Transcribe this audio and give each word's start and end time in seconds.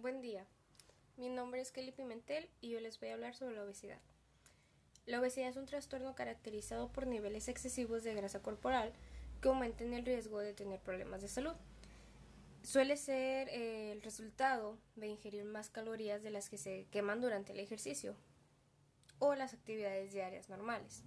Buen 0.00 0.20
día, 0.22 0.46
mi 1.16 1.28
nombre 1.28 1.60
es 1.60 1.72
Kelly 1.72 1.90
Pimentel 1.90 2.48
y 2.60 2.70
yo 2.70 2.78
les 2.78 3.00
voy 3.00 3.08
a 3.08 3.14
hablar 3.14 3.34
sobre 3.34 3.56
la 3.56 3.64
obesidad. 3.64 3.98
La 5.06 5.18
obesidad 5.18 5.48
es 5.48 5.56
un 5.56 5.66
trastorno 5.66 6.14
caracterizado 6.14 6.92
por 6.92 7.08
niveles 7.08 7.48
excesivos 7.48 8.04
de 8.04 8.14
grasa 8.14 8.40
corporal 8.40 8.92
que 9.42 9.48
aumentan 9.48 9.92
el 9.94 10.06
riesgo 10.06 10.38
de 10.38 10.54
tener 10.54 10.78
problemas 10.78 11.20
de 11.20 11.26
salud. 11.26 11.54
Suele 12.62 12.96
ser 12.96 13.48
eh, 13.48 13.90
el 13.90 14.00
resultado 14.02 14.78
de 14.94 15.08
ingerir 15.08 15.44
más 15.44 15.68
calorías 15.68 16.22
de 16.22 16.30
las 16.30 16.48
que 16.48 16.58
se 16.58 16.86
queman 16.92 17.20
durante 17.20 17.52
el 17.52 17.58
ejercicio 17.58 18.14
o 19.18 19.34
las 19.34 19.52
actividades 19.52 20.12
diarias 20.12 20.48
normales. 20.48 21.02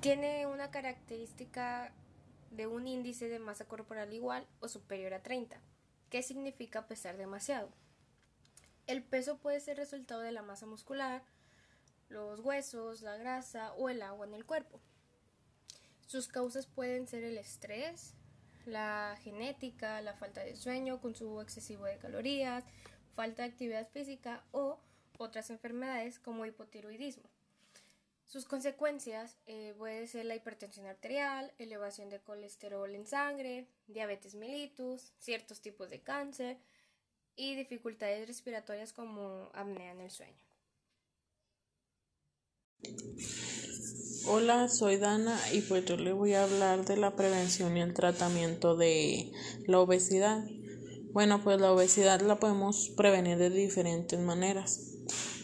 Tiene 0.00 0.46
una 0.46 0.70
característica 0.70 1.92
de 2.50 2.66
un 2.66 2.86
índice 2.86 3.28
de 3.28 3.38
masa 3.38 3.66
corporal 3.66 4.14
igual 4.14 4.46
o 4.60 4.68
superior 4.68 5.12
a 5.12 5.22
30 5.22 5.60
¿Qué 6.12 6.22
significa 6.22 6.86
pesar 6.86 7.16
demasiado? 7.16 7.70
El 8.86 9.02
peso 9.02 9.38
puede 9.38 9.60
ser 9.60 9.78
resultado 9.78 10.20
de 10.20 10.30
la 10.30 10.42
masa 10.42 10.66
muscular, 10.66 11.22
los 12.10 12.40
huesos, 12.40 13.00
la 13.00 13.16
grasa 13.16 13.72
o 13.78 13.88
el 13.88 14.02
agua 14.02 14.26
en 14.26 14.34
el 14.34 14.44
cuerpo. 14.44 14.78
Sus 16.06 16.28
causas 16.28 16.66
pueden 16.66 17.08
ser 17.08 17.24
el 17.24 17.38
estrés, 17.38 18.12
la 18.66 19.16
genética, 19.22 20.02
la 20.02 20.12
falta 20.12 20.44
de 20.44 20.54
sueño, 20.54 21.00
consumo 21.00 21.40
excesivo 21.40 21.86
de 21.86 21.96
calorías, 21.96 22.62
falta 23.14 23.44
de 23.44 23.48
actividad 23.48 23.88
física 23.88 24.44
o 24.50 24.78
otras 25.16 25.48
enfermedades 25.48 26.18
como 26.18 26.44
hipotiroidismo. 26.44 27.24
Sus 28.32 28.46
consecuencias 28.46 29.36
eh, 29.44 29.74
pueden 29.76 30.08
ser 30.08 30.24
la 30.24 30.34
hipertensión 30.34 30.86
arterial, 30.86 31.52
elevación 31.58 32.08
de 32.08 32.18
colesterol 32.18 32.94
en 32.94 33.06
sangre, 33.06 33.68
diabetes 33.88 34.34
mellitus, 34.34 35.12
ciertos 35.18 35.60
tipos 35.60 35.90
de 35.90 36.00
cáncer 36.00 36.56
y 37.36 37.56
dificultades 37.56 38.26
respiratorias 38.26 38.94
como 38.94 39.50
apnea 39.52 39.92
en 39.92 40.00
el 40.00 40.10
sueño. 40.10 40.32
Hola, 44.24 44.68
soy 44.68 44.96
Dana 44.96 45.38
y 45.52 45.60
pues 45.60 45.84
yo 45.84 45.98
le 45.98 46.14
voy 46.14 46.32
a 46.32 46.44
hablar 46.44 46.86
de 46.86 46.96
la 46.96 47.14
prevención 47.14 47.76
y 47.76 47.82
el 47.82 47.92
tratamiento 47.92 48.76
de 48.76 49.30
la 49.66 49.78
obesidad. 49.78 50.42
Bueno, 51.12 51.44
pues 51.44 51.60
la 51.60 51.70
obesidad 51.70 52.22
la 52.22 52.40
podemos 52.40 52.94
prevenir 52.96 53.36
de 53.36 53.50
diferentes 53.50 54.18
maneras. 54.18 54.91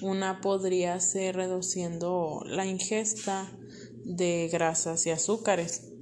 Una 0.00 0.41
podría 0.41 1.00
ser 1.00 1.36
reduciendo 1.36 2.42
la 2.46 2.66
ingesta 2.66 3.50
de 4.04 4.48
grasas 4.52 5.06
y 5.06 5.10
azúcares 5.10 5.92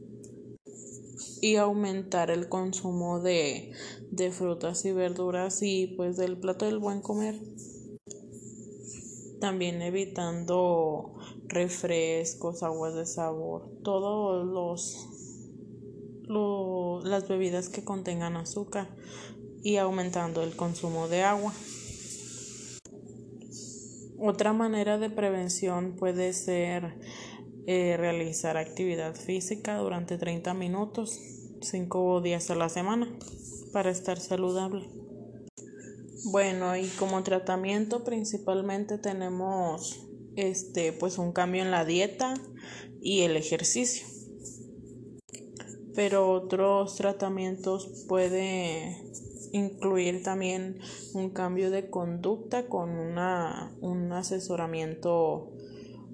y 1.40 1.56
aumentar 1.56 2.30
el 2.30 2.48
consumo 2.48 3.20
de, 3.20 3.72
de 4.10 4.30
frutas 4.30 4.84
y 4.84 4.92
verduras 4.92 5.62
y 5.62 5.86
pues 5.96 6.16
del 6.16 6.38
plato 6.38 6.66
del 6.66 6.78
buen 6.78 7.00
comer. 7.00 7.40
También 9.40 9.80
evitando 9.80 11.14
refrescos, 11.44 12.62
aguas 12.62 12.94
de 12.94 13.06
sabor, 13.06 13.70
todos 13.82 14.46
los, 14.46 15.08
las 17.04 17.28
bebidas 17.28 17.68
que 17.68 17.84
contengan 17.84 18.36
azúcar 18.36 18.94
y 19.62 19.76
aumentando 19.76 20.42
el 20.42 20.54
consumo 20.54 21.08
de 21.08 21.22
agua. 21.22 21.52
Otra 24.18 24.52
manera 24.52 24.96
de 24.98 25.10
prevención 25.10 25.94
puede 25.96 26.32
ser 26.32 26.98
eh, 27.66 27.96
realizar 27.98 28.56
actividad 28.56 29.14
física 29.14 29.76
durante 29.76 30.16
30 30.16 30.54
minutos, 30.54 31.20
5 31.60 32.22
días 32.22 32.50
a 32.50 32.54
la 32.54 32.68
semana, 32.70 33.08
para 33.72 33.90
estar 33.90 34.18
saludable. 34.18 34.88
Bueno, 36.30 36.76
y 36.76 36.86
como 36.98 37.22
tratamiento 37.22 38.04
principalmente 38.04 38.98
tenemos 38.98 40.06
este 40.34 40.92
pues 40.92 41.18
un 41.18 41.32
cambio 41.32 41.62
en 41.62 41.70
la 41.70 41.84
dieta 41.84 42.34
y 43.02 43.20
el 43.20 43.36
ejercicio. 43.36 44.06
Pero 45.94 46.30
otros 46.30 46.96
tratamientos 46.96 48.04
puede 48.08 48.96
incluir 49.56 50.22
también 50.22 50.78
un 51.14 51.30
cambio 51.30 51.70
de 51.70 51.90
conducta 51.90 52.66
con 52.68 52.90
una, 52.90 53.72
un 53.80 54.12
asesoramiento 54.12 55.52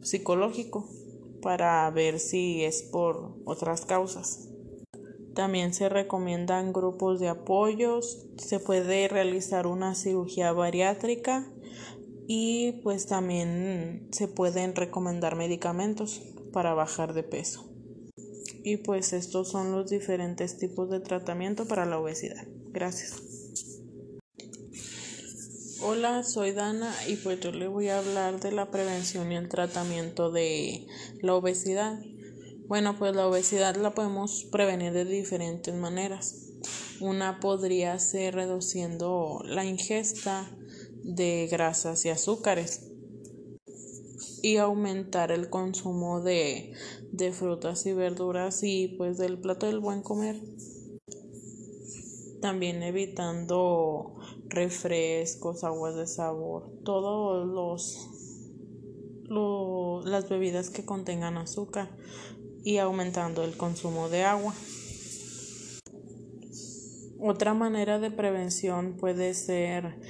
psicológico 0.03 0.89
para 1.43 1.91
ver 1.91 2.19
si 2.21 2.65
es 2.65 2.83
por 2.83 3.37
otras 3.45 3.85
causas. 3.85 4.49
También 5.35 5.73
se 5.73 5.89
recomiendan 5.89 6.73
grupos 6.73 7.19
de 7.19 7.29
apoyos, 7.29 8.27
se 8.37 8.61
puede 8.61 9.09
realizar 9.09 9.67
una 9.67 9.95
cirugía 9.95 10.53
bariátrica 10.53 11.51
y 12.27 12.81
pues 12.83 13.07
también 13.07 14.09
se 14.13 14.29
pueden 14.29 14.75
recomendar 14.77 15.37
medicamentos 15.37 16.23
para 16.53 16.75
bajar 16.75 17.15
de 17.15 17.23
peso. 17.23 17.65
Y 18.63 18.77
pues 18.77 19.13
estos 19.13 19.49
son 19.49 19.73
los 19.73 19.91
diferentes 19.91 20.59
tipos 20.59 20.91
de 20.91 21.01
tratamiento 21.01 21.67
para 21.67 21.87
la 21.87 21.99
obesidad. 21.99 22.47
Gracias. 22.73 23.21
Hola, 25.83 26.23
soy 26.23 26.53
Dana 26.53 26.95
y 27.07 27.17
pues 27.17 27.41
yo 27.41 27.53
le 27.53 27.67
voy 27.67 27.89
a 27.89 27.99
hablar 27.99 28.41
de 28.41 28.51
la 28.51 28.71
prevención 28.71 29.31
y 29.31 29.37
el 29.37 29.49
tratamiento 29.49 30.31
de 30.31 30.87
la 31.21 31.35
obesidad. 31.35 32.01
Bueno, 32.69 32.97
pues 32.99 33.15
la 33.15 33.27
obesidad 33.27 33.77
la 33.77 33.95
podemos 33.95 34.45
prevenir 34.45 34.93
de 34.93 35.05
diferentes 35.05 35.75
maneras. 35.75 36.53
Una 37.01 37.41
podría 37.41 37.99
ser 37.99 38.37
reduciendo 38.37 39.43
la 39.45 39.65
ingesta 39.67 40.49
de 41.03 41.49
grasas 41.51 42.05
y 42.07 42.09
azúcares 42.09 42.93
y 44.41 44.57
aumentar 44.57 45.31
el 45.31 45.51
consumo 45.51 46.23
de, 46.23 46.73
de 47.11 47.33
frutas 47.33 47.85
y 47.87 47.93
verduras 47.93 48.63
y 48.63 48.89
pues 48.97 49.19
del 49.19 49.39
plato 49.39 49.67
del 49.67 49.81
buen 49.81 50.03
comer. 50.03 50.41
También 52.43 52.83
evitando 52.83 54.17
refrescos, 54.49 55.63
aguas 55.63 55.95
de 55.95 56.09
sabor, 56.09 56.73
todos 56.85 57.47
los, 57.47 58.09
las 60.05 60.29
bebidas 60.29 60.69
que 60.69 60.85
contengan 60.85 61.39
azúcar 61.39 61.97
y 62.65 62.79
aumentando 62.79 63.45
el 63.45 63.57
consumo 63.57 64.09
de 64.09 64.25
agua. 64.25 64.53
Otra 67.21 67.55
manera 67.55 68.01
de 68.01 68.11
prevención 68.11 68.97
puede 68.97 69.35
ser 69.35 70.01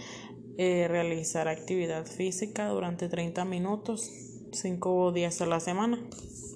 eh, 0.57 0.89
realizar 0.89 1.49
actividad 1.49 2.07
física 2.07 2.69
durante 2.69 3.11
30 3.11 3.45
minutos, 3.45 4.11
5 4.53 5.13
días 5.13 5.43
a 5.43 5.47
la 5.47 5.61
semana, 5.61 6.03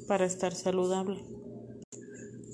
para 0.08 0.24
estar 0.24 0.54
saludable. 0.54 1.35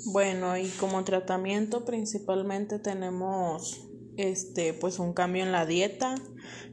Bueno, 0.04 0.58
y 0.58 0.68
como 0.80 1.04
tratamiento 1.04 1.84
principalmente 1.84 2.80
tenemos 2.80 3.88
este 4.16 4.74
pues 4.74 4.98
un 4.98 5.12
cambio 5.12 5.44
en 5.44 5.52
la 5.52 5.64
dieta 5.64 6.16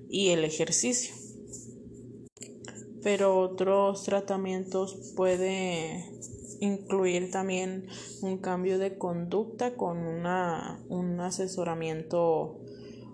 y 0.10 0.30
el 0.30 0.44
ejercicio. 0.44 1.14
Pero 3.04 3.38
otros 3.40 4.04
tratamientos 4.04 5.14
puede 5.16 6.10
incluir 6.60 7.30
también 7.30 7.88
un 8.22 8.40
cambio 8.40 8.80
de 8.80 8.98
conducta 8.98 9.76
con 9.76 10.00
una, 10.00 10.84
un 10.90 11.20
asesoramiento 11.22 12.60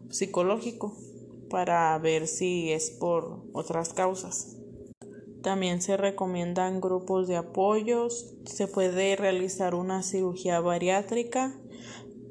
psicológico 0.09 0.97
para 1.49 1.97
ver 1.99 2.27
si 2.27 2.71
es 2.71 2.89
por 2.89 3.43
otras 3.51 3.93
causas. 3.93 4.57
También 5.45 5.79
se 5.79 5.95
recomiendan 5.95 6.81
grupos 6.81 7.27
de 7.27 7.35
apoyos, 7.35 8.33
se 8.45 8.67
puede 8.67 9.15
realizar 9.15 9.75
una 9.75 10.01
cirugía 10.01 10.59
bariátrica 10.59 11.55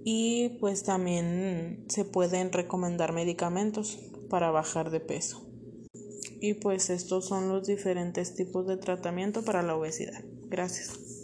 y 0.03 0.59
pues 0.59 0.83
también 0.83 1.85
se 1.89 2.05
pueden 2.05 2.51
recomendar 2.51 3.13
medicamentos 3.13 4.01
para 4.29 4.51
bajar 4.51 4.91
de 4.91 4.99
peso. 4.99 5.47
Y 6.41 6.55
pues 6.55 6.91
estos 6.91 7.27
son 7.27 7.49
los 7.49 7.69
diferentes 7.69 8.35
tipos 8.35 8.67
de 8.67 8.79
tratamiento 8.79 9.45
para 9.45 9.63
la 9.63 9.77
obesidad. 9.77 10.25
Gracias. 10.49 11.24